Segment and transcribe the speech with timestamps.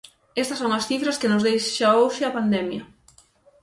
[0.43, 2.83] Estas son as cifras que nos deixa hoxe a pandemia.